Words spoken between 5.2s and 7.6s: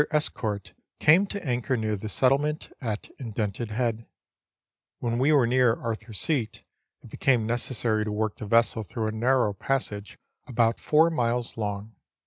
were near Arthur's Seat it became